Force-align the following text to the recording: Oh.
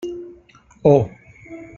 Oh. 0.83 1.11